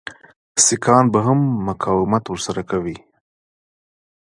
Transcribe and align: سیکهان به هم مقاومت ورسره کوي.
سیکهان 0.65 1.05
به 1.13 1.19
هم 1.25 1.39
مقاومت 1.67 2.23
ورسره 2.29 2.61
کوي. 2.71 2.97